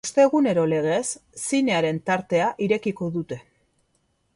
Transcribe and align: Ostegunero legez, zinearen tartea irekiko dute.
Ostegunero 0.07 0.63
legez, 0.71 1.01
zinearen 1.43 2.03
tartea 2.09 2.49
irekiko 2.69 3.15
dute. 3.21 3.43